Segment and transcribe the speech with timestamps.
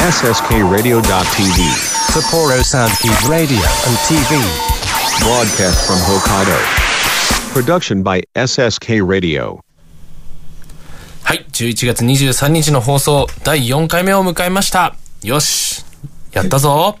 [0.00, 1.60] SSKRadio.tv.
[2.08, 4.40] Sapporo Soundkeep Radio and TV.
[5.20, 6.56] Broadcast from Hokkaido.
[7.52, 9.60] Production by SSK Radio.
[11.22, 14.96] はい、11月23日の放送第4回目を迎えました。
[15.22, 15.84] よし、
[16.32, 16.98] やったぞ。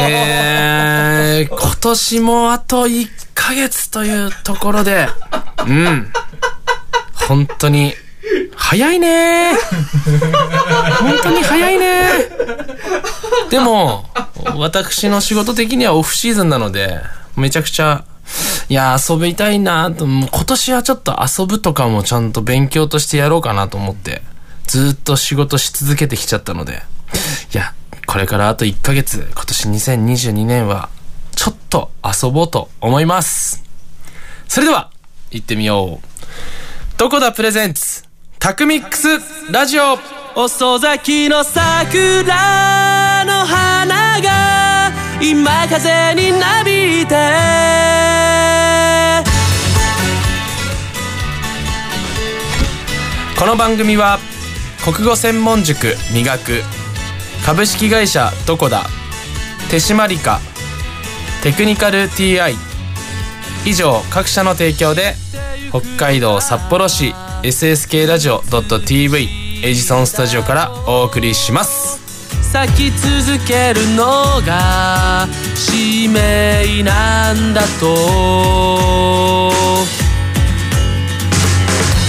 [0.00, 5.08] えー、今年もあと1ヶ月というところで、
[5.66, 6.12] うん、
[7.14, 7.94] 本当に、
[8.68, 9.54] 早いね。
[11.00, 12.06] 本当に早いね。
[13.48, 14.04] でも、
[14.58, 17.00] 私の仕事的にはオフシーズンなので、
[17.34, 18.04] めちゃくちゃ、
[18.68, 24.20] いや、遊びたいなと、も今年はちょっと遊ぶとかもちゃんと勉強としてやろうかなと思って、
[24.66, 26.82] ずっと仕事し続けてきちゃったので、
[27.54, 27.72] いや、
[28.06, 30.90] これからあと1ヶ月、今年2022年は、
[31.34, 33.64] ちょっと遊ぼうと思います。
[34.46, 34.90] それでは、
[35.30, 36.98] 行ってみよう。
[36.98, 38.07] どこだプレゼンツ、
[38.38, 39.08] タクミックス
[39.50, 39.98] ラジオ。
[40.36, 47.16] 遅咲きの桜の花が今風になびいて。
[53.36, 54.20] この番組は
[54.84, 56.62] 国語専門塾磨く
[57.44, 58.86] 株式会社どこだ
[59.70, 60.40] 手締まりか
[61.42, 62.54] テクニカル TI
[63.66, 65.14] 以上各社の提供で
[65.70, 69.28] 北海道札幌市 SSK ラジオ .tv
[69.62, 71.98] エジソンスタジオからお送りします。
[72.52, 79.52] 咲き続けるのが使命なんだと。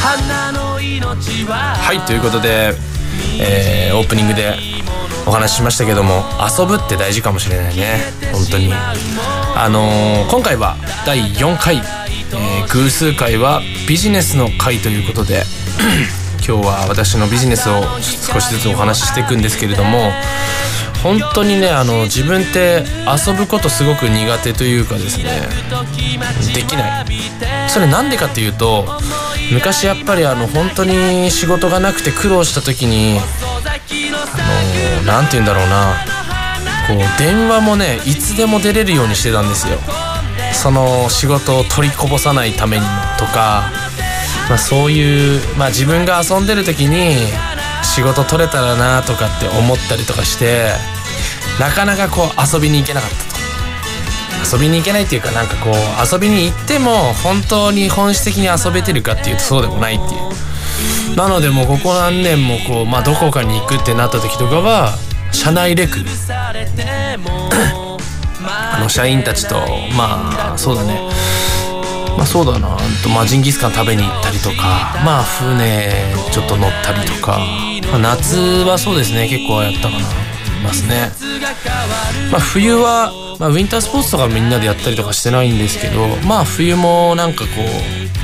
[0.02, 2.74] 花の命ははいということで、
[3.40, 4.56] えーオープニングで
[5.26, 6.24] お話ししましたけども
[6.58, 8.00] 遊ぶって大事かもしれないね。
[8.32, 8.74] 本当に。
[8.74, 11.99] あのー今回は第4回、えー
[12.72, 15.44] 偶数回はビジネスの回ということで
[16.48, 20.12] 今日は私のビジネスを少しずつお話ししていくんですけれども
[21.02, 25.42] 本当にねあの自分って遊ぶことすごく苦手というかですね
[26.54, 27.06] できない。
[27.70, 28.86] それなんでかっていうと
[29.52, 35.96] 昔やっぱりあの本当に仕事がなくて苦労した時にあのなんて言うんだろうな
[36.88, 39.78] こう電話もねいつでも出れるようにしてたんですよ。
[40.54, 42.86] その仕事を取りこぼさないために
[43.18, 43.72] とか、
[44.50, 47.16] まあ、そういう、まあ、自分が遊んでる時に
[47.84, 50.72] 仕事取れたらなとかって思ったりとかして
[51.60, 53.30] なかなかこう遊びに行けなかったと。
[54.52, 55.74] 遊びに行けないっていうかなんかこう
[56.14, 61.16] 遊びに行っても本当に本質的に遊べてるかっていうとそうでもないっていう。
[61.16, 64.98] なのでもうここ何年もこう、まあ、どこかに行くってなった時とかは
[65.32, 66.00] 社内レク。
[68.80, 69.56] の社員たちと
[69.96, 71.00] まあそうだね。
[72.18, 72.78] まあそうだな。
[73.04, 77.40] と、まあ、ジンギスカン食べに行ったりとかまあ船ちょっと乗ったりとか、
[77.92, 79.28] まあ、夏はそうですね。
[79.30, 80.30] 結構やったかな
[80.64, 81.12] ますね。
[82.32, 87.50] まあ冬は、まあ、ウィンタースポーツとかみんなでやったりとかしてないんですけどまあ冬もなんかこ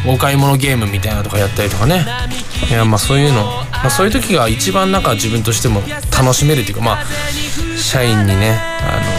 [0.06, 2.06] うお買い物ゲームみたいなとかやったりとかね。
[2.70, 7.06] いやまあそういうの、まあ、そういう時が一番なんか自分としても楽しめるっていうかまあ
[7.78, 9.15] 社員にねあの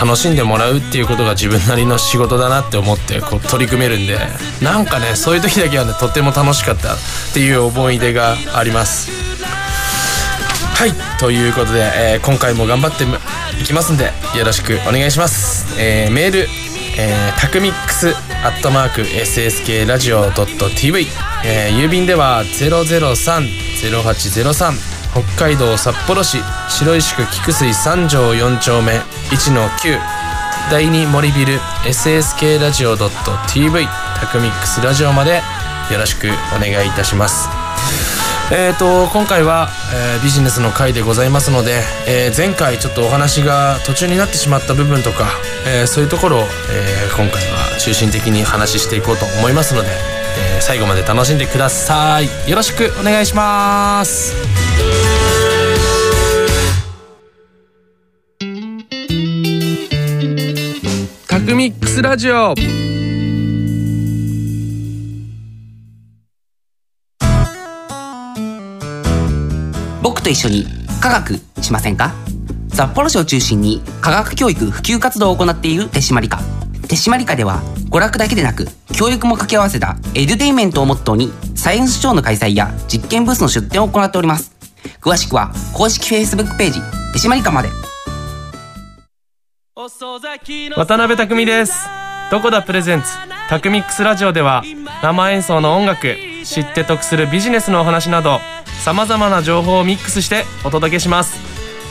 [0.00, 4.18] 楽しんでもらうっていうことが自分なりの仕事だなって思ってこう取り組めるんで
[4.62, 6.96] なんかねそういう時だけはねとても楽しかったっ
[7.32, 9.10] ていう思い出があります。
[10.76, 13.04] はいということで、えー今回も頑張って
[13.58, 16.40] いきますんでよろしくお願いします、えーメール、
[16.98, 18.14] えータクミックス
[18.44, 21.06] アットマーク SSK ラジオ .tv、
[21.46, 28.92] え郵便では003-0803北海道札幌市白石区菊水三条4丁目
[29.30, 29.98] 1-9
[30.70, 33.86] 第2森ビル SSK ラジオ .tv
[34.20, 35.40] タクミックスラジオまで
[35.90, 37.48] よろしくお願いいたします。
[38.52, 45.28] えー、と今回は、えービジネスの回でございますので、えー前回ちょっとお話が途中になってしまった部分とか、
[45.66, 49.88] えーそういうところを、えー今回は中心的に話していこうと思いますので、
[50.56, 52.50] えー最後まで楽しんでください。
[52.50, 54.65] よろしくお願いします。
[61.28, 62.54] タクミックスラジオ。
[70.02, 70.66] 僕と一緒に
[71.00, 72.14] 科学しませんか？
[72.72, 76.38] 札幌市を中心に科学教育普及活動を行っている手締まり課
[76.88, 84.55] 手締まり課では娯楽だけでなく教育も掛け合わせたエデュテインメントをモットーにサイエンスショーの開催や実験ブースの出展を行っております。
[85.00, 86.80] 詳しくは公式 Facebook ページ
[87.12, 87.68] 手締まり課まで。
[90.76, 91.86] 渡辺匠です。
[92.30, 93.08] どこだプレゼンツ
[93.48, 94.64] タクミックスラジオでは
[95.02, 98.40] 生演奏の音楽知って得するビジネスのお話など
[98.82, 101.38] さまざまな情報をミックスしてお届けします。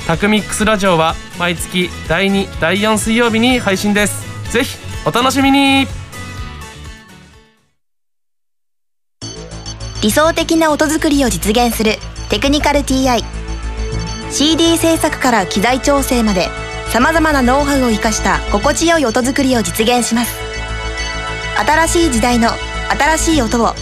[0.07, 4.51] タクミックスラジオは毎月第2第4水曜日に配信です。
[4.51, 5.88] ぜひお楽しみに。
[10.01, 11.94] 理想的な音作りを実現する
[12.30, 13.24] テクニカル TI
[14.31, 16.48] CD 制作から機材調整まで
[16.88, 20.36] さまざまなノウハウを生かした心地よい音作りを実現します。
[21.57, 22.50] 新しい時代の
[22.89, 23.74] 新しい音をあ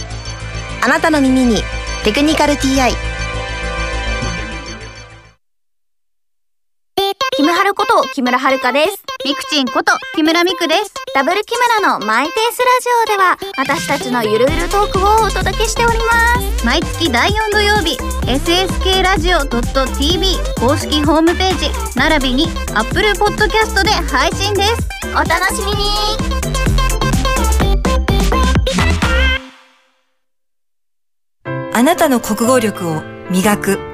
[0.88, 1.62] なたの耳に
[2.04, 2.92] 「テクニカル TI」
[7.36, 9.02] キムハルこと木村遥です。
[9.24, 10.94] ミクチンこと木村ミクです。
[11.16, 16.64] ダブル木村のマイペースラジオでは私たちのゆるゆるトークをお届けしております。
[16.64, 24.88] 毎月第4土曜日、ssk ラジオ .tv 公式ホームページ、並びに Apple Podcast で配信です。
[25.10, 25.74] お楽しみに
[31.72, 33.93] あなたの国語力を磨く。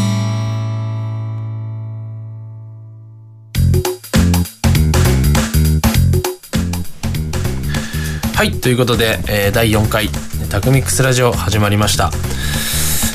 [8.41, 10.09] はいということで、えー第4回
[10.49, 12.09] タクミックスラジオ始まりました。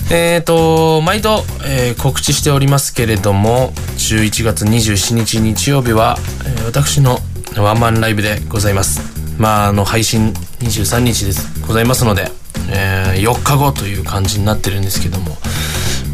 [0.08, 7.18] えーと毎度、えー告知しておりますけれども11月27日日曜日は、えー私の
[7.56, 9.00] ワンマンライブでございます。
[9.36, 11.60] まああの配信23日です。
[11.66, 12.30] ございますので、
[12.70, 15.32] えー4日後という感じになってるんですけども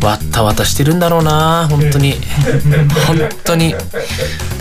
[0.02, 2.14] わったわたしてるんだろうな本当に。
[3.06, 3.74] 本当に。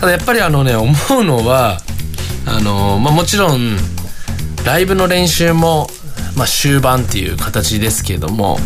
[0.02, 1.80] ただやっぱりあのね思うのは
[2.46, 3.78] あのまあもちろん
[4.66, 5.88] ライブの練習も、
[6.36, 8.58] まあ、終盤っていう形ですけども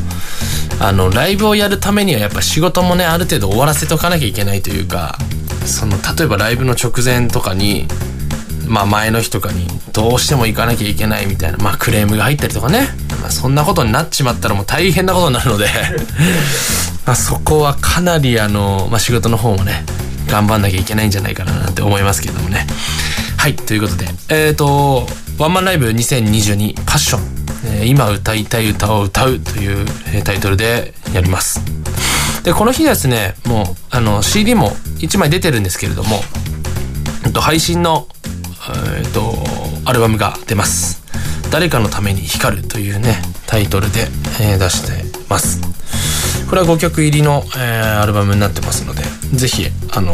[0.79, 5.17] あのライブをやるためにはやっぱ仕事もねある程度終わらせておかなきゃいけないというか
[5.65, 7.87] その例えばライブの直前とかに
[8.67, 12.87] まあ前の日とかにどうしても行かなきゃいけないみたいなまあクレームが入ったりとかね、
[13.21, 15.67] まあ、そんなことになっちまったらもう大変なことになるので
[17.05, 19.85] まあそこはかなりあの、まあ、仕事の方もね
[20.27, 22.67] 頑張んなきゃいけないんじゃないかななんて思いますけどもね。
[23.37, 27.21] はいということでえっ、とワンマンライブ2022パッション、
[27.79, 31.59] えー今歌いたい歌を歌うというえータイトルでやります。
[32.43, 36.21] でこの日ですねもうあの CD も1枚出てるんですけれども
[37.25, 38.07] えっと配信の
[38.97, 39.33] えっと
[39.85, 41.03] アルバムが出ます。
[41.51, 44.07] 誰かのために光るというねタイトルで、
[44.41, 45.59] えー出してます。
[46.49, 49.03] これは5曲入りの、えーアルバムになってますので
[49.33, 50.13] ぜひあの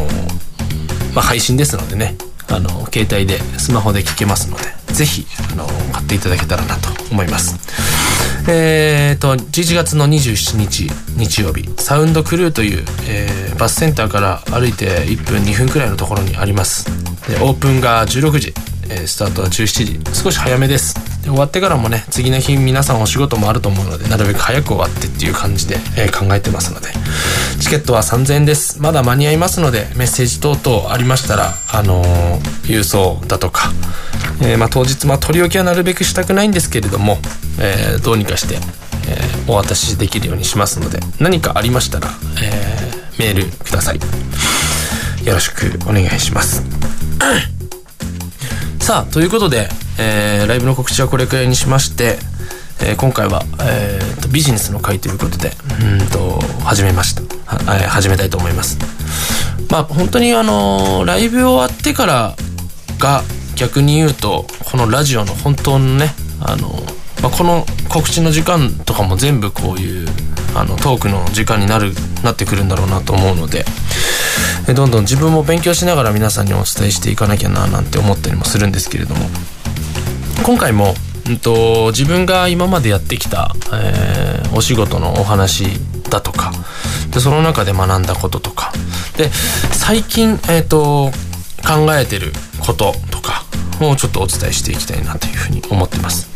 [1.14, 2.16] まあ配信ですのでね
[2.48, 4.81] あの携帯でスマホで聴けますので。
[4.92, 7.56] ぜひあの買っていただけたらなと思います。
[8.48, 16.86] えー、と11月の27日日曜日サウンドクルーという、えーバスセンターから歩いて1分2分くらいのところにあります。
[17.28, 18.54] でオープンが16時、
[18.88, 21.11] えースタートは17時少し早めです。
[21.22, 26.88] で終わってからもね次の日皆さんお仕事もあると思うのでなるべく早く終わってっていう感じで、えー考えてますので。
[27.60, 28.82] チケットは3000円です。
[28.82, 33.70] まだ間に合いますのでメッセージ等々ありましたらあのー郵送だとか、
[34.42, 37.18] えーまあ、当日、まあ、取り置きはなるべくしたくないんですけれども、
[37.60, 38.56] えどうにかして、
[39.08, 42.08] えお渡しできるようにしますので何かありましたら、
[42.42, 44.00] えメールください。
[45.24, 46.62] よろしくお願いします。
[48.82, 52.18] さあということで、えーライブの告知はこれくらいにしまして、
[52.80, 55.52] えー今回は、えーとビジネスの会ということで
[56.00, 57.22] うんと始めました。
[57.46, 58.78] はえー始めたいと思います。
[59.70, 62.34] まあ本当にあのーライブ終わってから
[62.98, 63.22] が
[63.56, 66.10] 逆に言うとこのラジオの本当のね
[66.40, 70.08] あのーまあ、この告知の時間とかも全部こういう
[70.54, 71.92] あのトークの時間になる
[72.22, 73.64] なってくるんだろうなと思うので
[74.68, 79.26] えどんどん自分も勉強しながら皆さんにお伝えしていかなきゃななんて思ったりもするんですけれども。
[80.44, 80.94] 今回も、
[81.28, 85.64] うん、と自分が今までやってきた、えーお仕事のお話
[86.10, 86.52] だとか
[87.10, 88.72] でその中で学んだこととか。
[89.16, 89.28] で
[89.72, 91.10] 最近、えー、と
[91.62, 93.20] 考えてることと
[93.80, 96.28] をちょっとお伝えしていきたいなというふうに思ってます。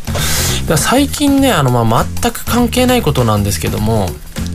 [0.75, 4.07] 最近ねあの、まあ、全く関係ないことなんですけども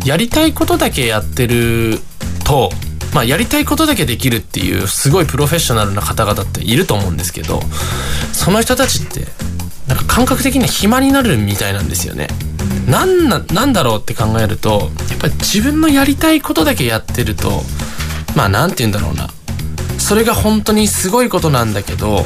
[0.04, 2.00] やりたいことだけやってる
[2.44, 2.70] と、
[3.14, 7.60] まあ、やりたいことだけできるっていうすごいプロフェッショナルな方々っていると思うんですけど
[8.32, 9.20] その人たちって
[9.88, 12.28] なんか感覚的には暇になるみたいなんですよね
[12.86, 14.70] なんななんだろうって考えると
[15.10, 17.62] やっぱり自分のやりたいことだけやってると
[18.36, 19.28] まあなんて言うんだろうな
[19.98, 22.24] それが本当にすごいことなんだけど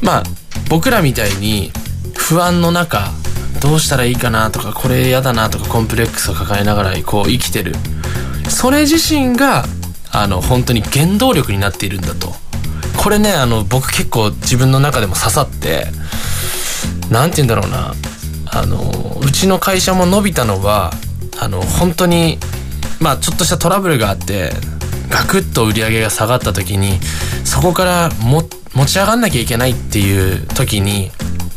[0.00, 0.22] まあ
[0.68, 1.72] 僕らみたいに
[2.16, 3.10] 不安の中
[3.60, 7.74] どうしたらいいかなとかこれ嫌だなとかコンプレックスを抱えながらこう生きてる。
[8.48, 9.64] それ自身が
[10.12, 12.34] あの本当に原動力になっているんだと。
[12.96, 15.86] これねあの僕結構自分の中でも刺さって
[17.10, 17.94] 何て言うんだろうな。
[18.52, 20.92] あのうちの会社も伸びたのは
[21.38, 22.38] あの本当に
[22.98, 24.50] まあちょっとしたトラブルがあって
[25.08, 26.98] ガクッと売り上げが下がった時に
[27.44, 31.10] そこからもっ持ち上がんなきゃいけないっていう時に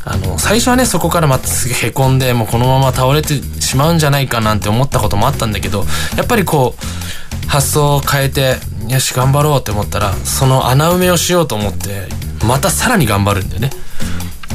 [0.05, 5.85] あの最初はねそこからまたすげえへこんでもうこのまま倒れてしまうんじゃないかなんて思ったこともあったんだけど
[6.17, 8.55] やっぱりこう発想を変えて
[8.87, 12.07] よし頑張ろうって思ったらその穴埋めをしようと思って
[12.45, 13.69] またさらに頑張るんだよね。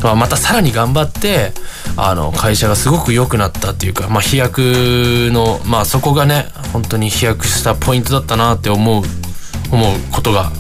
[0.03, 1.53] まあ、またさらに頑張って
[1.97, 9.03] あの会社がすごく良くなったっていうか、まあ、飛躍の、まあ、そこがね本当に飛躍したポイントだったなって思う
[9.73, 10.53] 思うことが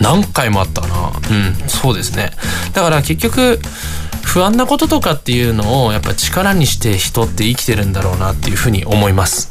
[0.00, 1.12] 何回もあったな。
[1.30, 2.30] うんそうですね。
[2.72, 3.60] だから結局
[4.24, 9.50] 不安なこととかっていうのをやっぱ力にして人って生きてるんだろうなっていうふうに思います。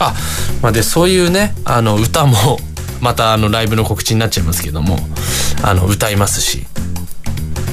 [0.00, 0.14] あ、
[0.62, 2.58] まあ、でそういうねあの歌も
[3.00, 4.98] またあのライブの告知になっちゃいますけども
[5.62, 6.66] あの歌いますし。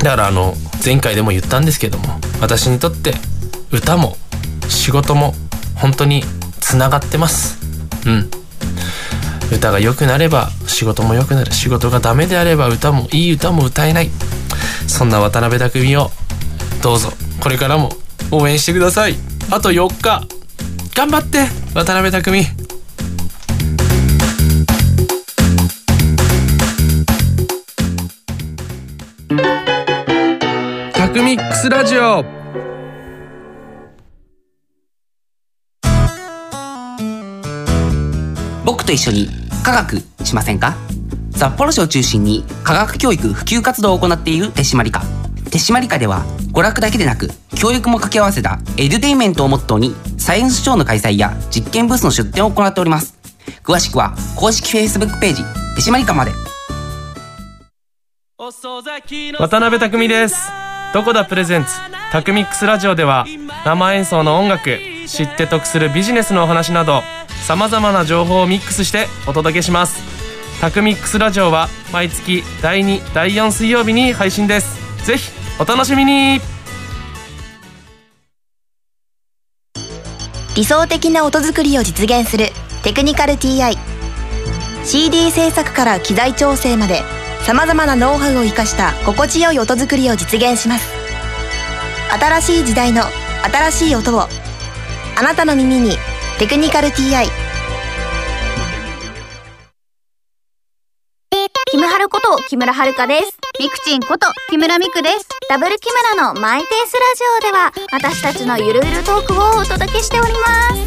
[0.04, 3.14] だからあの前回でも言ったんですけども私にとって
[3.72, 4.18] 歌も
[4.68, 5.36] 仕事も
[5.76, 6.24] 本当に
[6.60, 7.60] つながってます。
[8.08, 8.41] うん。
[9.52, 11.52] 歌が良くなれば仕事も良くなる。
[11.52, 14.10] 仕事がダメであれば歌もいい歌も歌えない。
[14.88, 16.10] そんな渡辺匠を
[16.82, 17.12] どうぞ。
[17.40, 17.92] これからも
[18.32, 19.16] 応援してください。
[19.50, 20.28] あと4日。
[20.96, 22.46] 頑張って渡辺匠。
[30.94, 32.24] タクミックスラジオ。
[38.64, 40.76] 僕と一緒に科学しませんか？
[41.36, 45.02] 札幌市を中心に科学教育普及活動を行っている手締まり課
[45.50, 53.18] 手締まり課では娯楽だけでなく教育も掛け合わせたエデュテイメントをモットーにサイエンスショーの開催や実験ブースの出展を行っております。
[53.64, 55.44] 詳しくは公式 Facebook ページ
[55.76, 56.32] 手締まり課まで。
[59.40, 60.36] 渡辺匠です。
[60.94, 61.70] どこだプレゼンツ
[62.12, 63.26] タクミックスラジオでは
[63.66, 64.78] 生演奏の音楽
[65.08, 67.02] 知って得するビジネスのお話など
[67.42, 70.02] さまざまな情報をミックスしてお届けします。
[70.62, 75.06] タクミックスラジオは毎月第2第4水曜日に配信です。
[75.06, 76.40] ぜひお楽しみに。
[80.56, 82.48] 理想的な音作りを実現する
[82.84, 83.78] テクニカル TI
[84.84, 87.02] CD 制作から機材調整まで
[87.44, 90.92] さまざまなノウハウを生かした心地よい音作りを実現します。
[92.20, 93.02] 新しい時代の
[93.44, 94.28] 新しい音を
[95.18, 95.98] あなたの耳に
[96.42, 97.28] 「テクニカル TI」
[101.70, 103.38] キムハルこと木村遥です。
[103.60, 105.28] ミクチンこと木村ミクです。
[105.48, 110.40] ダブル木村のマイペースラジオでは私たちのゆるゆるトークをお届けしておりま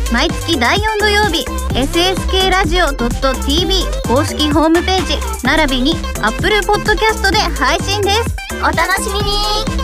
[0.08, 0.12] す。
[0.12, 8.36] 毎月第4土曜日、ssk ラジオ .tv 公式ホームページ並びに Apple Podcast で配信です。
[8.60, 9.83] お楽しみに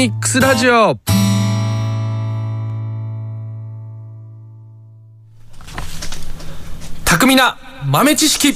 [0.00, 0.98] ミックスラジオ。
[7.04, 8.54] 巧みな豆知識。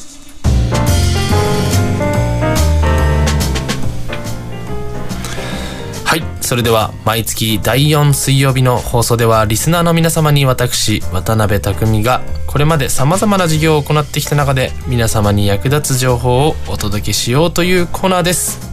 [6.07, 18.73] はいそれでは毎月第4水曜日の放送ではリスナーの皆様に私渡辺匠がこれまでさまざまな事業を行ってきた中で皆様に役立つ情報をお届けしようというコーナーです。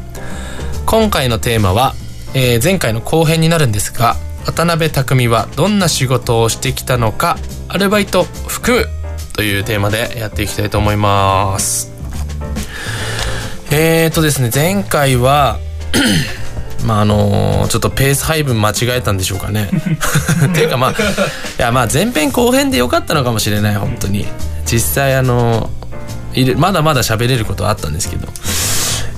[0.86, 1.96] 今回のテーマは、
[2.34, 8.86] えー前回の後編になるんですが渡辺匠はどんな仕事をしてきたのかアルバイト含む
[9.34, 11.92] というテーマでやっていきたいと思います。
[13.72, 15.58] えーとですね前回は
[16.86, 19.70] まああのちょっとペース配分間違えたんでしょうかね。
[20.48, 20.96] っ ていうかまあい
[21.58, 24.26] やまあ前編後編でよかったのかもしれない本当に。
[24.66, 25.70] 実際あの
[26.34, 28.28] いるまだまだ喋れることはあったんですけど。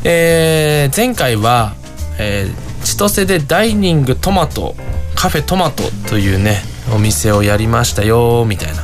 [0.03, 1.73] えー前回は、
[2.17, 4.75] えー千歳でダイニングトマト
[5.15, 6.61] カフェトマトというね
[6.93, 8.83] お店をやりましたよみたいな。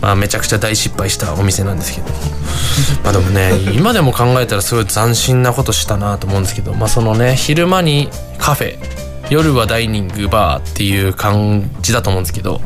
[0.00, 2.06] まあめちゃくちゃ大失敗したお店なんですけど。
[3.02, 8.78] まあでもね今でも考えたらすごい斬新なことしたなと思うんですけどまあそのね昼間にカフェ
[9.30, 12.60] 夜はダイニングバーっていう感じだと思うんですけど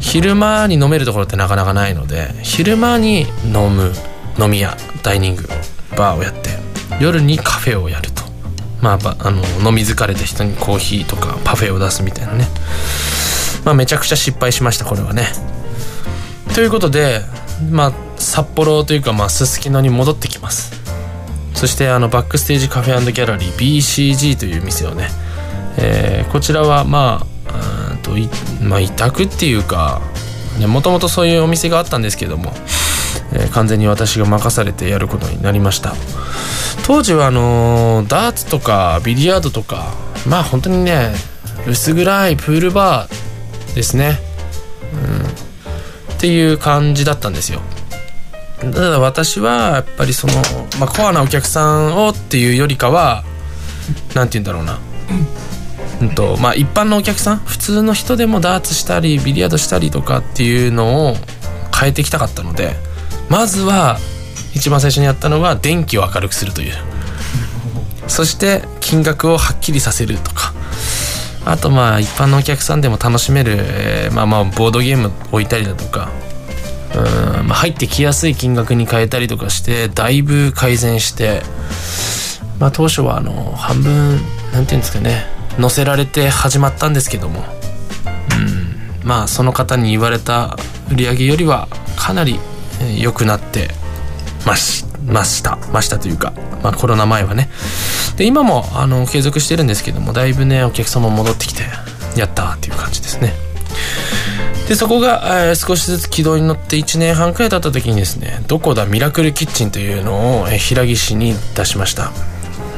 [0.00, 3.92] 昼間に飲めるところってなかなかないので昼間に飲む
[4.36, 5.48] 飲み屋ダイニング
[5.96, 6.50] バーをやって
[7.00, 8.10] 夜にカフェをやる
[8.84, 12.46] まああの飲み疲れた人にコーヒーとかパフェを出すみたいなね。
[13.64, 15.24] まあめちゃくちゃ失敗しましたこれはね。
[16.54, 17.22] ということで
[17.70, 20.74] まあ札幌というかまあすすきのに戻ってきます。
[21.54, 25.08] そしてあのバックステージカフェギャラリー BCG という店をね、
[25.78, 28.10] えーこちらはまあと
[28.60, 30.02] まあ委託っていうか
[30.68, 32.52] もともとそういうお店があったんですけども、
[33.34, 35.94] えー完全に私が任されてやることになりました。
[36.86, 39.92] 当時はあのーダーツとかビリヤードとか
[40.26, 41.12] まあ本当にね
[41.66, 44.18] 薄暗いプールバーですね、
[44.92, 47.60] うん、っていう感じだったんですよ。
[48.60, 50.34] ただ私はやっぱりその、
[50.78, 53.24] まあ、コアなお客さんをっていうよりかは
[54.14, 54.78] なんて言うんだろうな。
[56.00, 61.16] うんとまあ一般のお客さん普通の人でもダーツしたりビリヤードしたりとかっていうのを
[61.78, 62.74] 変えてきたかったので
[63.28, 63.98] まずは
[64.54, 66.74] 一番最初にやったのは電気を明るくするという。
[68.06, 70.52] そして金額をはっきりさせるとか。
[71.46, 76.10] あとまあ一般のお客さんでも楽しめる、えーまあまあボードゲーム置いたりだとか。
[76.94, 81.42] うん、まあ、入ってきやすい金額に変えたりとかしてだいぶ改善して。
[82.58, 84.20] まあ当初はあの半分
[84.52, 85.26] なんていうんですかね。
[85.58, 87.44] 乗せられて始まったんですけども。
[88.38, 90.56] うんまあその方に言われた
[90.90, 92.38] 売り上げよりはかなり
[92.98, 93.68] 良くなって
[94.46, 97.48] ましましたましたというか、まあ、コロナ前はね。
[98.16, 101.64] で今もあの継続してるんですけどもだいぶねお客様戻ってきて
[102.16, 103.34] やったっていう感じですね。
[104.68, 112.12] でそこが、えー少しずつ軌道に乗って1年半くらい経った時にですね「どこだミラクルキッチン」というのを、えー平岸に出しました、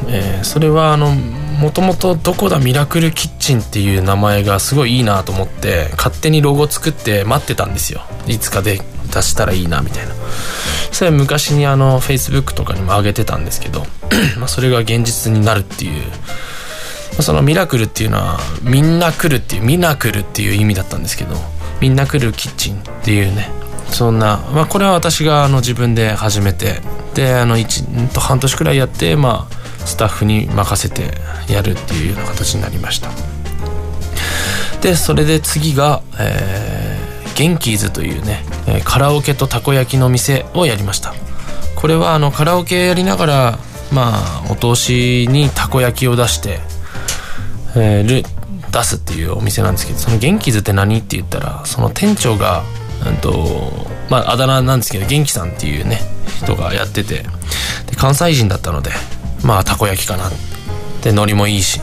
[0.09, 8.03] えーそれはあのもともと「どこだミラクルキッチン」っていう名前がすごいいいなと思って勝手にロゴ作って待ってたんですよ。
[8.27, 8.83] いつかで
[9.17, 10.15] 出したらいいなみたいな。
[10.93, 13.85] それは昔にあの Facebook とかにも上げてたんですけど
[14.39, 16.03] まあそれが現実になるっていう。
[17.17, 21.35] まそのミラクルっていうのはみんな来るっていうミナクルっていう意味だったんですけど
[21.81, 23.51] みんな来るキッチンっていうね。
[23.89, 26.83] そんな、まあ、これは私があの自分で始めて
[27.15, 31.15] であの1と半年くらいやってまあスタッフに任せて
[31.51, 33.11] やるっていうような形になりました。
[34.83, 36.86] でそれで次が、えー
[37.37, 41.15] ゲンキーズというね、えカラオケとたこ焼きの店をやりました。
[41.77, 43.59] これはあのカラオケやりながら
[43.93, 46.61] まあお通しにたこ焼きを出して、
[47.77, 48.23] えーる
[48.73, 52.63] 出すっていうお店なんですけどその元気図って何って言ったらその店長が、
[53.07, 56.01] うんとまあ、あだ名なんですけど元気さんっていうね
[56.43, 57.23] 人がやってて
[57.87, 58.91] で関西人だったので
[59.43, 60.31] まあたこ焼きかな
[61.03, 61.81] で海苔もいいし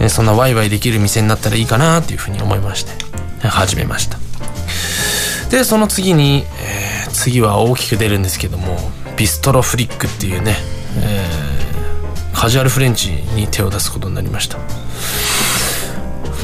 [0.00, 2.92] えーそんなワイワイできる店になったらいいかなっていうふうに思いまして
[3.46, 4.21] 始めました。
[5.52, 8.76] でその次に、えー次は大きく出るんですけども
[9.16, 10.56] ビストロフリックっていうね、
[10.96, 14.58] えーカジュアルフレンチに手を出すことになりました。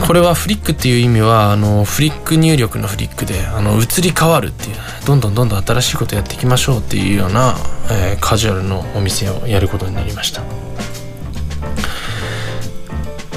[0.06, 7.56] これはフリックっていう意味はあのフリック入力のフリックであの移り変わるっていうどんどんどんどん新しいことやっていきましょうっていうような、
[7.90, 10.42] えーカジュアルのお店をやることになりました。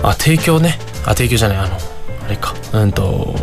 [0.04, 0.78] あ提供ね。
[1.06, 1.58] あ提供じゃない。
[1.58, 1.78] あの
[2.26, 2.54] あれか。
[2.74, 3.36] うんと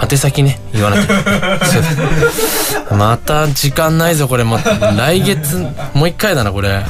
[0.00, 2.94] 宛先ね言わなきゃ。
[2.94, 4.60] また時間ないぞこれもう。
[4.96, 6.84] 来月もう一回だなこれ。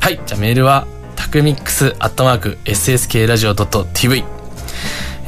[0.00, 4.24] はいじゃあメールはタクミックスアットマーク SSK ラジオ .tv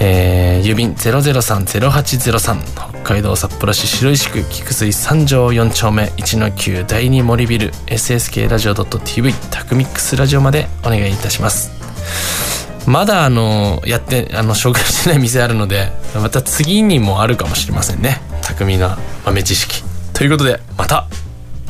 [0.00, 2.62] えー、郵便003-0803
[3.04, 6.04] 北海道札幌市白石区菊水三条4丁目。
[6.16, 7.70] 1-9第2森ビル。
[7.86, 12.53] SSK ラジオ .tv タクミックスラジオまでお願いいたします
[12.86, 18.20] まだあのやってあの紹介してない店あるのでまた次にもあるかもしれませんね。
[18.42, 19.82] 匠な豆知識。
[20.12, 21.08] ということでまた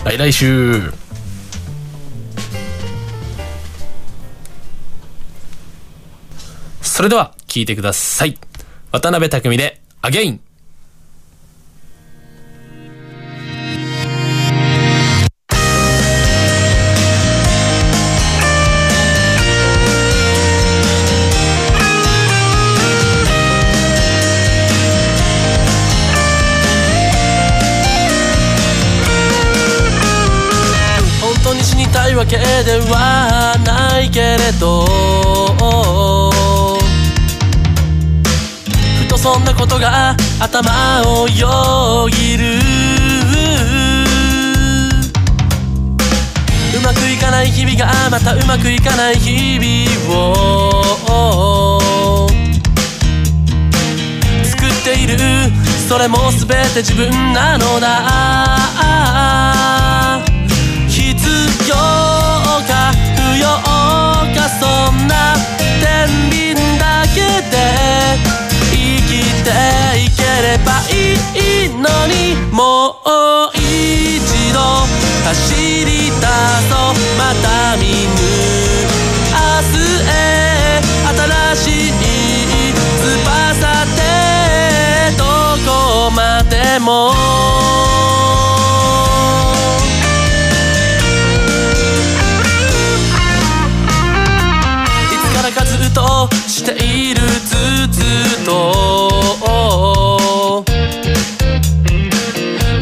[0.04, 0.92] 来来週。
[6.82, 8.38] それでは聞いてください。
[8.92, 10.40] 渡辺匠でアゲイン。
[32.24, 32.88] 本当に死
[33.56, 34.86] にたいけではと
[38.98, 42.58] ふとそんなことが頭をよぎる。
[46.76, 50.32] うまくいかない日々がまたうまくいかない日々
[51.10, 52.28] を。
[54.44, 55.18] 作っている。
[55.88, 59.73] それも全て自分なのだ。
[77.18, 78.14] また見ぬ。
[79.30, 79.38] 明
[79.72, 79.76] 日
[80.08, 80.12] へ
[81.54, 81.92] 新しい
[83.00, 83.98] 翼で
[85.16, 85.22] ど
[85.64, 87.12] こまでも。
[95.10, 97.56] いつからかずっとしているず
[98.42, 98.52] っと。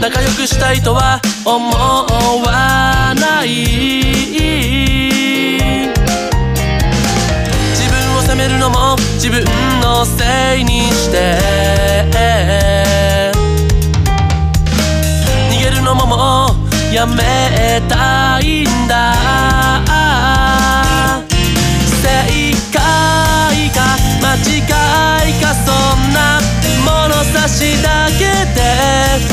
[0.00, 2.06] 仲良くしたいとは思わ
[2.50, 2.91] ない
[3.42, 3.48] ない。
[7.74, 9.44] 自分を責めるのも自分
[9.81, 11.37] のせいにして。
[15.50, 16.46] 逃げるのもも
[16.90, 19.14] うやめたいんだ。
[22.02, 22.09] 正
[22.72, 22.78] 解
[23.70, 24.61] か間違
[25.31, 26.40] いかそんな
[26.85, 28.24] 物差しだけ
[28.55, 29.31] で。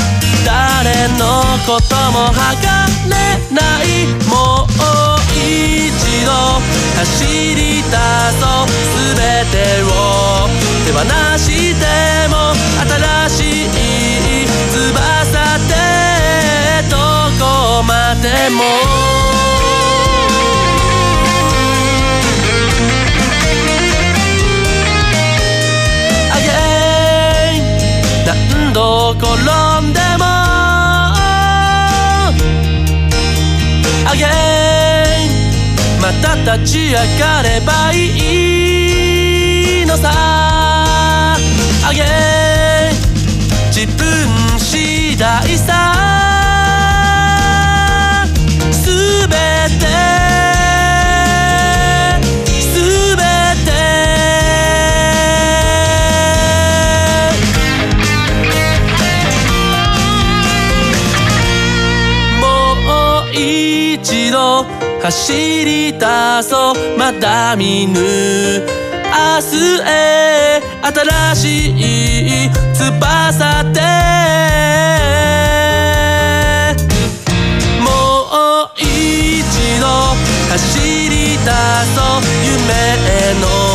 [1.08, 2.68] のことも測
[3.10, 3.16] れ
[3.56, 4.70] ないもう
[5.32, 6.32] 一度
[6.98, 7.24] 走
[7.56, 7.90] り出
[8.40, 8.68] そう
[9.16, 9.88] 全てを
[10.86, 10.98] 手放
[11.38, 11.86] して
[12.28, 13.70] も新しい
[14.72, 15.72] 翼で
[16.90, 16.98] ど
[17.40, 19.10] こまでも
[28.26, 29.59] 何度転
[36.10, 40.10] また立ち上がればいいのさ。
[40.12, 41.38] あ
[41.94, 42.02] げ。
[43.72, 45.89] 自分次第さ。
[65.10, 65.34] 走
[65.66, 66.06] り出
[66.44, 68.00] そうまだ見ぬ。
[68.00, 68.06] 明
[69.42, 73.82] 日へ新しい翼で。
[77.82, 77.90] も
[78.68, 78.86] う一
[79.82, 79.86] 度
[80.52, 80.78] 走
[81.10, 81.50] り出
[81.96, 82.22] そう。
[82.46, 82.54] 夢
[83.42, 83.69] の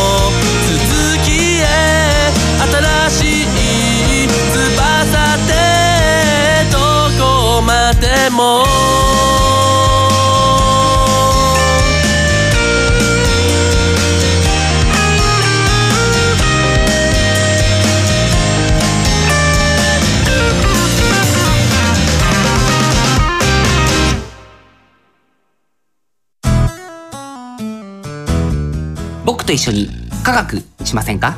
[29.45, 29.89] と一緒に
[30.23, 31.35] 科学しませんか？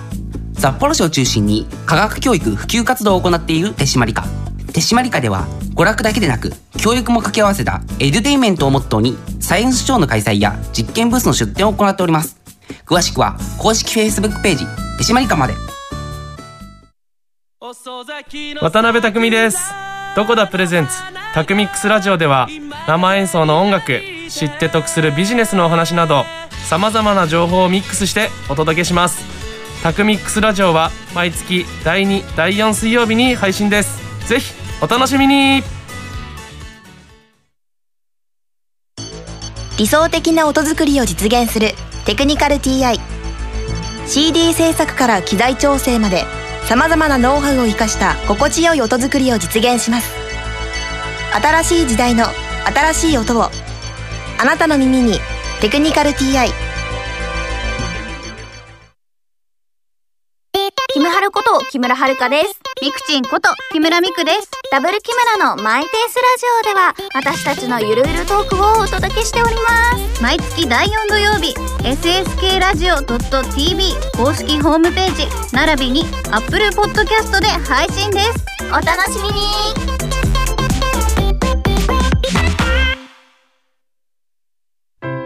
[0.57, 4.23] 札幌市を中心に科学教育普及活動を行っている手締まり課。
[4.73, 12.39] 手締まり課では娯楽だけでなく教育も掛け合わせたエデュテインメントをモットーにサイエンスショーの開催や実験ブースの出展を行っております。
[12.85, 14.65] 詳しくは公式 Facebook ページ
[14.97, 15.53] 手締まり課まで。
[18.61, 19.59] 渡辺匠です。
[20.15, 20.93] どこだプレゼンツ？
[21.33, 22.47] タクミックスラジオでは
[22.87, 26.23] 生演奏の音楽知って得するビジネスのお話など
[26.65, 29.23] さまざまな情報をミックスしてお届けします。
[29.83, 34.27] タクミックスラジオは毎月第2第4水曜日に配信です。
[34.27, 35.63] ぜひお楽しみに。
[39.77, 41.69] 理想的な音作りを実現する
[42.05, 42.99] テクニカル TI
[44.07, 46.23] CD 制作から機材調整まで
[46.65, 50.11] さまざまなノウハウを生かした心地よい音作りを実現します。
[51.33, 52.25] 新しい時代の
[52.65, 53.51] 新しい音を
[54.39, 55.19] あなたの耳に
[55.59, 56.49] 「テクニカル TI」
[60.93, 62.59] キムハルこと木村遥です。
[62.81, 64.51] ミクチンこと木村ミクです。
[64.71, 70.21] ダブル木村のマイペースラジオでは私たちのゆるゆるトークをお届けしております。
[70.21, 78.45] 毎月第4土曜日、SSK ラジオ .tv 公式ホームページ、並びに Apple Podcast で配信です。
[78.69, 80.36] お楽しみに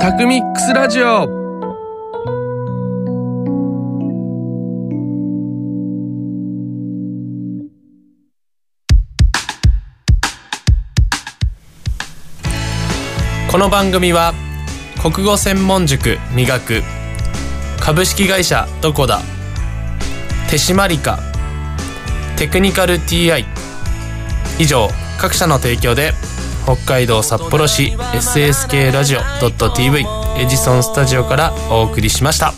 [0.00, 1.26] タクミックスラジオ。
[13.50, 14.32] この番組は
[15.02, 16.82] 国語専門塾磨く
[17.78, 19.20] 株式会社どこだ
[20.48, 21.18] 手締まりか
[22.38, 23.44] テクニカル TI
[24.58, 26.14] 以上各社の提供で
[26.64, 30.04] 北海道札幌市 SSK ラジオ .tv
[30.38, 32.54] エジソンスタジオからお送りしました。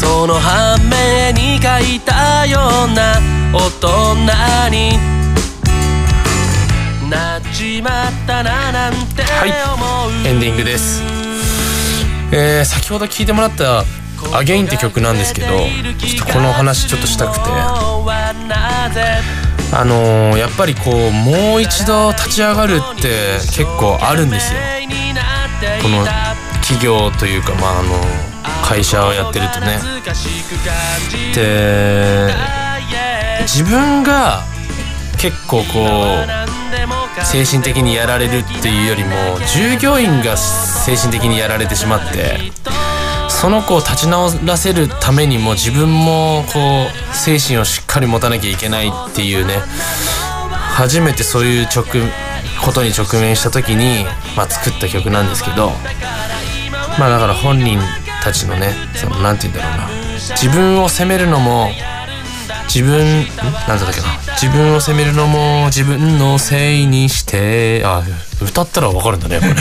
[0.00, 3.14] その反面に書いたような
[3.52, 4.14] 大人
[4.70, 4.98] に
[7.10, 11.02] なっちまったななんてはいエンディングです。
[12.32, 13.84] えー、先ほど聴いてもらった
[14.32, 15.48] 「アゲインって曲なんですけど
[15.98, 17.40] ちょっとこの話ちょっとしたくて
[19.72, 24.60] あのー、やっぱりこうもう一度立ち上がるって結構あるんですよ。
[25.82, 26.04] この
[26.60, 27.94] 企業というかまああの
[28.64, 29.78] 会社をやってるとね。
[31.34, 32.34] で
[33.42, 34.42] 自分が
[35.18, 39.10] 結構こう精神的にやられるっていうよりも
[39.46, 42.38] 従業員が精神的にやられてしまって
[43.40, 49.62] その子を立ち直らせるためにも自分もこう精神をしっかり持たなきゃいけないっていうね。
[50.76, 51.84] 初めてそういう直
[52.64, 54.04] ことに直面した時に、
[54.36, 55.70] まあ、作った曲なんですけど
[56.98, 57.78] まあだから本人
[58.22, 59.88] たちのねそのなんて言うんだろうな。
[60.36, 61.70] 自分を責めるのも
[62.72, 63.26] 自分ん？
[63.66, 64.06] なんだっけな。
[64.40, 68.02] 自分を責めるのも自分のせいにしてあ
[68.42, 69.54] 歌ったらわかるんだねこれ。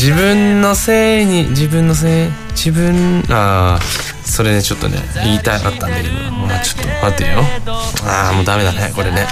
[0.00, 3.80] 自分のせいに自分のせい自分ああ
[4.24, 7.40] それねちょっとね言いたかったんだけどまあちょっと待ってよ。
[8.06, 9.26] ああもうダメだねこれね。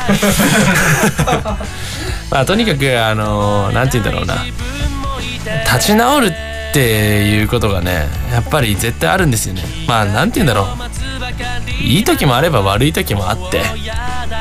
[2.33, 4.45] まあとにかくあのなんて言うんだろうな。
[5.73, 9.63] 立ち直るっていうことがねやっぱり絶対あるんですよね。
[9.87, 11.85] まあなんて言うんだろう。
[11.85, 13.63] いい時もあれば悪い時もあって。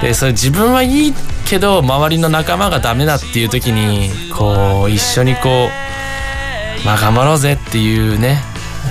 [0.01, 1.13] でそれ自分はいい
[1.45, 5.85] けど周りの仲間がダメだっていう時にこう一緒にこう
[6.85, 8.41] まあ頑張ろうぜっていうね。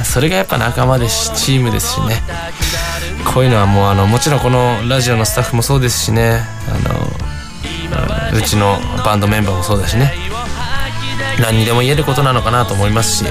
[0.04, 2.22] それがやっぱ仲間ですしチームですしね。
[3.32, 6.42] こういうのはもうあのもちろんこのラジオのスタッフもそうですしね。
[6.68, 10.12] あのうちのバンドメンバーもそうだしね。
[11.40, 13.30] 何にでも言えることなのかなと思いますし。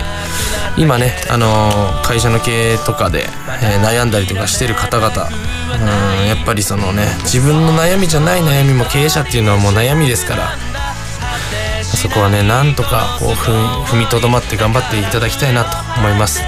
[0.76, 1.70] 今ね、あの
[2.04, 3.28] 会社の経営とかで、
[3.62, 10.73] えー悩んだりとかしてる方々うんやっぱりそのね自分の悩みじゃない悩みも経営者っていうのはもう悩みですから。
[11.98, 16.42] そこはねなんとかこう踏みとどまって頑張っていただきたいなと思います。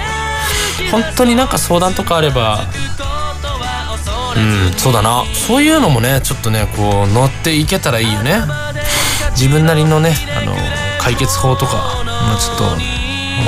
[0.91, 2.67] 本当になんか相談とかあれば
[4.35, 5.23] うんそうだな。
[5.33, 8.41] そういうのもねちょっとねこう乗っていけたらいいよね。
[9.31, 10.53] 自分なりのねあの
[10.99, 12.65] 解決法とかもちょっと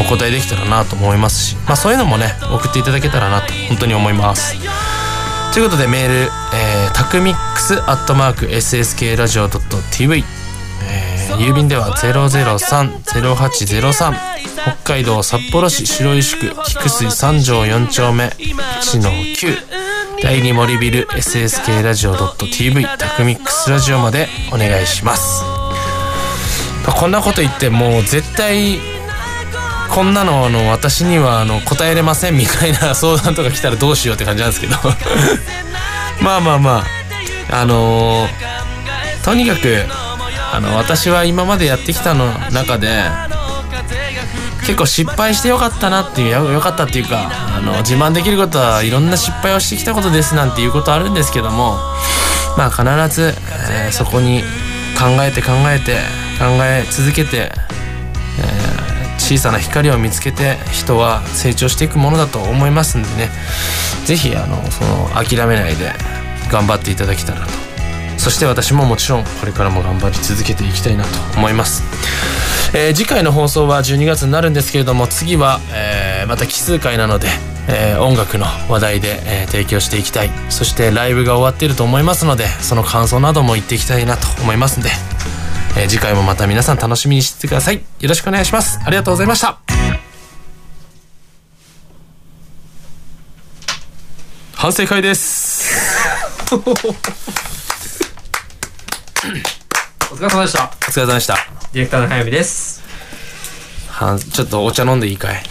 [0.01, 1.55] お答えできたらなと思いますし。
[1.65, 4.55] まあそういうのもね送っていただけたらなと本当に思います。
[5.53, 6.13] ということでメール、
[6.53, 10.23] えー、タクミックスアットマーク SSK ラジオ .tv
[11.37, 14.13] 郵便では003-0803
[14.83, 19.55] 北海道札幌市白石区菊水三条4丁目1の9
[20.23, 25.43] 第2森ビル SSK ラジオ .tv タクミックスラジオまでお願いします。
[26.99, 28.79] こんなこと言ってもう絶対
[29.93, 34.75] こんなのあの私にはあの答えれませんみたいな相談とか来たらどうしようって感じなんですけど。
[36.21, 36.83] まあまあま
[37.51, 38.29] ああのー
[39.23, 39.83] とにかく
[40.53, 43.03] あの私は今までやってきたの中で
[44.61, 51.77] 結構失敗してよかったなっていうよかったっていうかあの自慢できることはいろんな失敗をしてきたことですなんていうことあるんですけども
[52.57, 52.83] まあ必
[53.15, 53.33] ず、
[53.71, 54.41] えーそこに
[54.97, 55.93] 考えて考えて
[56.39, 57.51] 考え続けて、
[58.39, 58.87] えー
[59.19, 63.29] 小さな光を見つけて人は成長していくものだと思いますんでね。
[64.05, 65.91] 是非あのその諦めないで
[66.49, 67.66] 頑張っていただけたらと
[68.27, 71.81] そして私ももちろんこれからも頑張り続けていきたいなと思います、
[72.75, 77.29] えー次回の放送は12月になるんですけれども次は、えーまた奇数回なので、
[77.69, 84.89] えー音楽の話題で、えー提供していきたいそしてライブが終わっていると思いますのでその感想なども言っていきたいなと思いますんで、
[85.79, 87.77] えー次回もまた皆さん楽しみにしててください。
[87.77, 88.77] よろしくお願いします。
[88.83, 89.57] ありがとうございました。
[94.53, 95.71] 反省会です。
[99.17, 99.19] お
[100.15, 100.65] 疲れ様でした。
[100.65, 101.35] お疲れ様でした。
[101.73, 102.83] ディレクターの早見です。
[103.89, 105.43] はんちょっとお茶飲んでいいかい？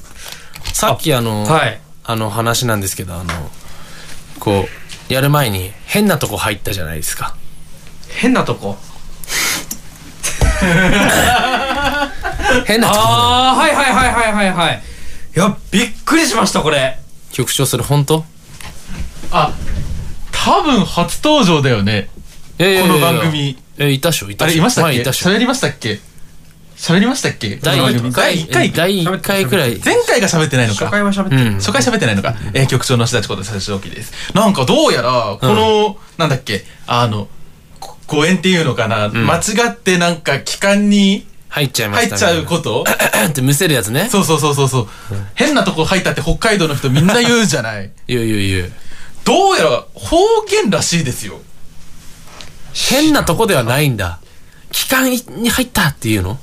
[0.72, 1.78] さっきあの、はい。
[2.04, 3.50] あの話なんですけど、あの、
[4.40, 4.66] こ
[5.10, 7.36] う、やる前に変なとこ入ったじゃないですか。
[8.08, 8.78] 変なとこ？
[12.66, 14.82] 変なとこ ああ、はいはいはいはいはいはい。
[15.36, 16.98] いや、びっくりしました、これ。
[17.32, 18.24] 局長それ本当？
[19.30, 19.52] あ、
[20.32, 22.08] 多分初登場だよね。
[22.58, 23.56] いやいやいやいやこの番組。
[23.78, 24.92] え、いたっしょいたしょれいましたっけ？
[24.92, 26.00] 前いたっしょ喋りましたっけ？
[26.76, 27.56] 喋りましたっけ？
[27.56, 29.80] 第この番組1回、第1回第一回くらい。
[29.84, 30.84] 前回が喋ってないのか。
[30.86, 31.42] 初回は喋ってる。
[31.42, 31.54] うん。
[31.54, 32.34] 初回喋ってないのか。
[32.52, 34.12] えー局長の志田こと佐々木です。
[34.34, 37.28] なんかどうやら、この、なんだっけ、あの、
[37.80, 39.40] こ誤演っていうのかな、間違
[39.70, 42.84] ってなんか機関に入っちゃいました入っちゃうこと？
[43.28, 44.08] ってむせるやつね。
[44.10, 44.88] そうそうそうそうそう。
[45.34, 47.90] 変なとこ入ったって北海道の人みんな言うじゃない。
[48.06, 48.72] 言う言う言う。
[49.24, 50.16] どうやら方
[50.62, 51.40] 言らしいですよ。
[52.74, 54.18] 変なとこではないんだ。
[54.72, 56.38] 機関に入ったっていうの？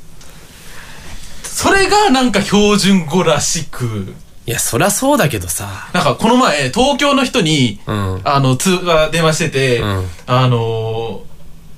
[1.44, 4.16] それがなんか標準語らしく。
[4.48, 5.90] いや、そりゃそうだけどさ。
[5.94, 8.22] なんかこの前、東京の人に、うん。
[8.24, 11.32] あの、通話電話してて、うんあのー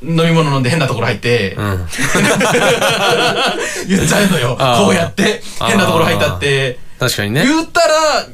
[0.05, 1.87] 飲み物飲んで変なところ入って、うん。
[3.87, 4.57] 言っちゃうのよ。
[4.59, 6.77] こうやって、変なところ入ったって。
[6.99, 7.45] 確かにね。
[7.45, 8.27] 言ったら、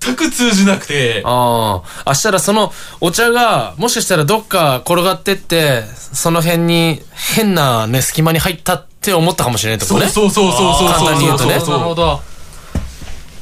[0.00, 2.10] 全く通じなくて、ああ。
[2.10, 5.82] あしたらそのお茶が、もしかしたらどっか転がってって、
[6.12, 7.02] その辺に
[7.34, 10.06] 変なね、隙間に入ったって思ったかもしれないとね。
[10.08, 12.20] そうそうそうそうそう簡単に言うとねそうそうそうど。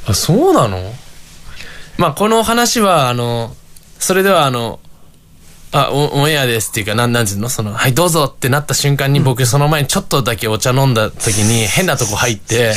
[0.07, 0.93] あ、そうなの
[1.97, 3.55] まあ、この話は、あの、
[3.99, 4.79] それではあの、
[5.71, 12.73] あ、オオンエアですっていうか、なん、なんつうのその、はい、どうぞってなった瞬間に僕その前にちょっとだけお茶飲んだ時に変なとこ入って、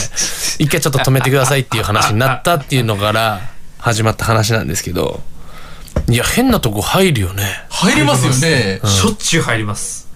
[0.58, 3.51] 一回ちょっと止めてくださいっていう話になったっていうのから
[3.82, 5.20] 始まった話なんですけど、
[6.08, 7.44] いや、変なとこ入るよね。
[7.68, 8.80] 入りますよね。
[8.84, 10.08] しょっちゅう入ります。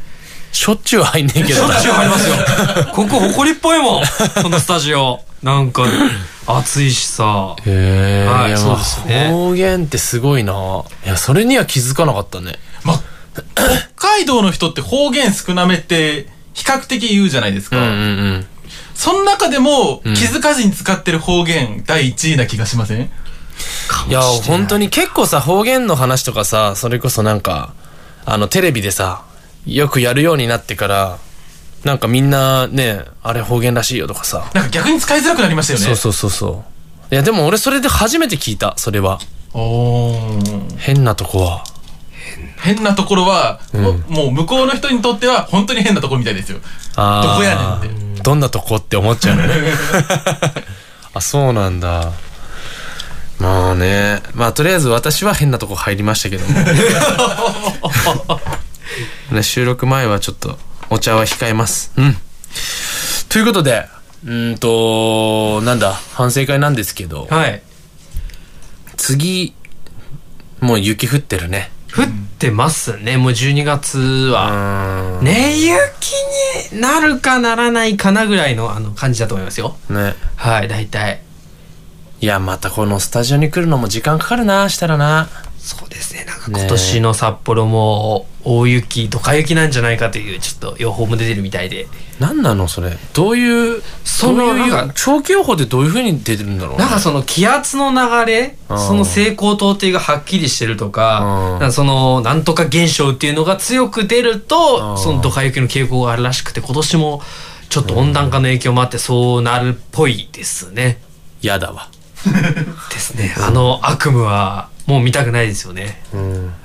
[0.53, 1.75] しょっちゅう入んねえけどな。
[1.75, 2.37] しょっちゅう入りますよ。
[2.95, 4.05] ここ誇りっぽいもん。
[4.41, 5.21] このスタジオ。
[5.43, 5.83] なんか、
[6.47, 7.57] 暑いしさ。
[7.67, 10.85] へえ、はいいやそうですね方言ってすごいな。
[11.05, 12.61] いや、それには気づかなかったね。
[12.85, 13.01] ま、
[13.57, 17.79] 北海道の人って方言少なめって比較的言うじゃないですか。
[17.79, 17.93] うんうんう
[18.39, 18.47] ん。
[18.95, 23.11] その中でもん気づかずに使ってる方言第一位な気がしません？
[24.09, 27.73] いや、本当に結構さ、方言の話とかさ、それこそなんか、
[28.25, 29.23] あの、テレビでさ、
[29.67, 31.19] よくやるようになってから、
[31.85, 34.51] なんかみんなね、あれ方言らしいよとかさ。
[34.55, 35.85] なんか逆に使いづらくなりましたよね。
[35.87, 36.65] そうそうそうそ
[37.11, 37.15] う。
[37.15, 39.21] いや、でも俺それで初めて聞いた、それは。
[39.55, 41.65] おー変なとこは。
[42.61, 46.59] 変なところは、ももう向こうの人にとっては本当に変なところみたいですよ。
[46.59, 47.03] ど
[47.37, 48.23] こやねんって。
[48.23, 49.55] どんなとこって思っちゃうのね。
[51.15, 52.11] あ、そうなんだ。
[53.39, 54.23] まあね。
[54.35, 56.55] まあとりあえず私は変なとこ入りましたけども。
[59.33, 60.59] ね、収録前はちょっと
[60.91, 61.93] お茶は控えます。
[61.97, 62.17] うん。
[63.29, 63.87] ということで、
[64.25, 67.63] うーんと、なんだ、反省会なんですけど、はい。
[68.97, 69.55] 次、
[70.61, 71.71] もう雪降ってるね。
[71.95, 72.07] 降っ
[72.39, 73.17] てますね。
[73.17, 75.19] もう12月は。
[75.23, 75.75] ね、雪
[76.73, 79.77] になるかならないかなぐらいのあの感じだと思いますよ。
[79.89, 80.15] ね。
[80.37, 81.21] はい、大体。
[82.21, 85.29] いや、またこのスタジオに来るのも時間かかるな、したらな。
[85.59, 86.25] そうですね。
[86.25, 91.89] なんか今年の札幌も大雪、ドカ雪なんじゃないかというちょっと予報も出てるみたいで。
[92.21, 92.97] 何なのそれ？
[93.13, 107.23] どういう、そのどういうなんか長期予報でどういう風に出てるんだろうなんかその気圧の流れ、うんその西高東低がはっきりしてるとか、かそのなんとか現象っていうのが強く出ると、うんそのドカ雪の傾向があるらしくて、今年も
[107.69, 111.03] ちょっと温暖化の影響もあってそうなるっぽいですね。
[111.43, 111.91] 嫌だわ。
[112.91, 113.35] ですね。
[113.41, 116.03] あの悪夢はもう見たくないですよね。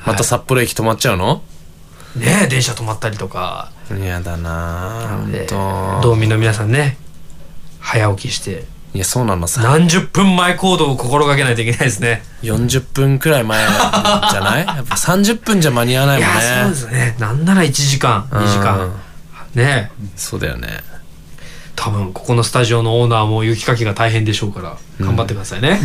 [0.05, 1.41] また札幌駅止まっちゃうの？
[2.15, 3.71] ねえ電車止まったりとか。
[3.97, 5.31] 嫌だなぁ。
[5.31, 6.97] でほんと道民の皆さんね、
[7.79, 9.61] 早起きして、いや、そうなのさ。
[9.61, 12.23] 何十分前行動を心がけないといけないですね。
[12.43, 14.65] 40分くらい前 じゃない？
[14.65, 16.45] やっぱ30分じゃ間に合わないいもんね。
[16.45, 17.15] や、そうですね。
[17.19, 18.91] なんなら1時間、2時間。
[19.55, 20.79] ねえそうだよね。
[21.75, 25.79] 多分ここのスタジオのオーナーも雪かきが大変でしょうから頑張ってくださいね、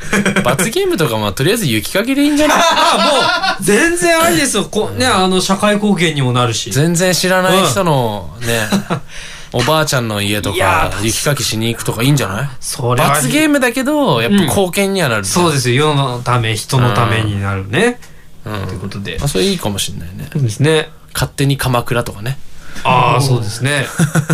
[0.44, 2.58] 罰ゲームとかもとりあえず雪かきでいいんじゃない？
[2.62, 4.64] あもう全然ありですよ。
[4.64, 6.70] こねあの社会貢献にもなるし。
[6.70, 8.68] 全然知らない人のね、
[9.52, 12.48] おばあちゃんの家とか雪かきしに行くとかいいんじゃない？
[12.60, 15.24] それは罰ゲームだけど、やっぱ貢献にはなる。
[15.24, 15.86] そうですよ。
[15.88, 17.98] 世のため人のためになるね、
[18.44, 18.66] うん。
[18.68, 19.18] ということで。
[19.20, 20.28] あ、それいいかもしんないね。
[20.32, 20.90] そうですね。
[21.12, 22.38] 勝手に鎌倉とかね。
[22.84, 23.86] ああそうですね。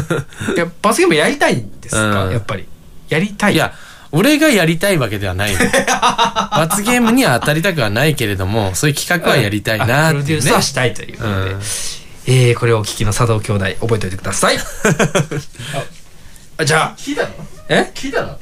[0.57, 2.32] いや罰ゲームやりたいんですか、うん。
[2.32, 2.66] やっぱり。
[3.09, 3.55] やりたい。
[3.55, 3.72] いや、
[4.12, 5.59] 俺がやりたいわけではないの。
[6.57, 10.22] 罰ゲームには当たりたくはないけれども、そういう企画はやりたいなあっていうね。
[10.22, 10.62] プロデュースは。
[10.62, 11.61] したいということで、うん。
[12.28, 14.59] えー、これをお聞きの佐藤兄弟覚えておいてください。
[16.59, 16.94] あじゃあ。
[16.97, 17.28] 聞いたの？
[17.68, 17.90] え？
[17.94, 18.36] 聞いたの？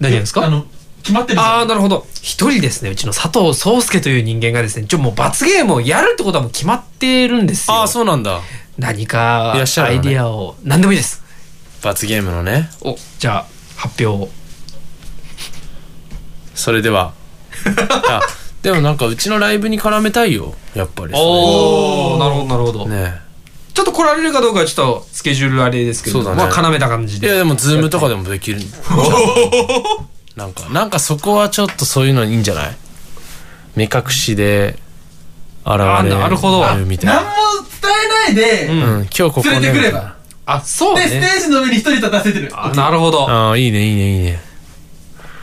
[0.00, 0.44] 何ですか？
[0.44, 0.66] あの、
[1.02, 2.06] 決まってるああなるほど。
[2.20, 7.76] 一人ですねうちの佐藤壮介という人間がですねちょもう罰ゲームをやるってことはもう決まってるんですよ。
[7.76, 8.40] ああ、そうなんだ。
[8.78, 11.22] 何かいらっしゃアイディアを何でもいいです
[11.82, 12.68] 罰ゲームのね。
[12.82, 13.46] おじゃあ
[13.76, 14.28] 発表を
[16.54, 17.12] それでは。
[18.08, 18.20] あ、
[18.62, 20.54] でもなんかうちのライブに絡めたいよ。
[20.74, 21.12] やっぱり。
[21.14, 23.26] おおなるほどなるほど、ね
[23.74, 28.58] ちょっと来られるかどうかはちょっとスケジュールあれですけどそうだねまあ絡めた感じでいやでもズームとかでもできる。
[30.34, 32.76] なんか、なんかそこはちょっとそういうのいいんじゃない？
[33.74, 34.78] 目隠しで
[35.74, 37.14] 現あれなるほどるみたいな。
[37.14, 37.32] 何も
[37.82, 39.50] 伝えないで、うん、今日ここね。
[39.50, 40.16] 連れてくれば。
[40.46, 42.50] あそうで、ステねージの上に一人立たせてる。
[42.54, 44.40] あなるほどああ、いいね、いいね、いいね。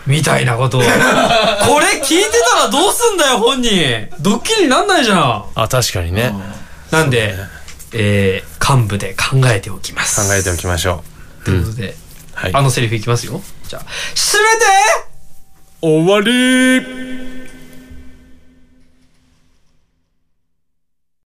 [0.07, 6.34] みたいなことを これ聞いてたらどうすんだよ本人ドッキリになんないじゃんあ、確かにね。
[6.91, 7.36] なんで、
[7.93, 11.03] えー、幹部で考えておきます考えておきましょ
[11.41, 11.45] う。
[11.45, 11.95] ということで、
[12.34, 12.51] はい。
[12.53, 13.82] あのセリフいきますよじゃあ
[14.15, 14.65] 締めて
[15.82, 17.43] 終わり